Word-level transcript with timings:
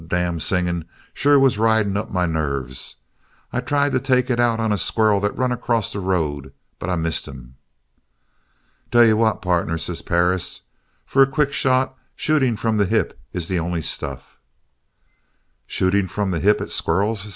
That 0.01 0.07
damn 0.07 0.39
singing 0.39 0.85
sure 1.13 1.37
was 1.37 1.59
riding 1.59 1.93
my 2.09 2.25
nerves. 2.25 2.95
I 3.53 3.61
tried 3.61 3.91
to 3.91 3.99
take 3.99 4.31
it 4.31 4.39
out 4.39 4.59
on 4.59 4.71
a 4.71 4.77
squirrel 4.79 5.19
that 5.19 5.37
run 5.37 5.51
across 5.51 5.93
the 5.93 5.99
road 5.99 6.51
but 6.79 6.89
I 6.89 6.95
missed 6.95 7.27
him. 7.27 7.53
"'Tell 8.89 9.05
you 9.05 9.15
what, 9.15 9.43
partner,' 9.43 9.77
says 9.77 10.01
Perris, 10.01 10.61
'for 11.05 11.21
a 11.21 11.27
quick 11.27 11.53
shot, 11.53 11.95
shooting 12.15 12.55
from 12.57 12.77
the 12.77 12.87
hip 12.87 13.15
is 13.31 13.47
the 13.47 13.59
only 13.59 13.83
stuff.' 13.83 14.39
"'Shooting 15.67 16.07
from 16.07 16.31
the 16.31 16.39
hip 16.39 16.61
at 16.61 16.71
squirrels?' 16.71 17.29